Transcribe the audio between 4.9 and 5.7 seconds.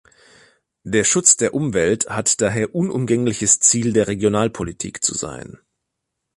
zu sein.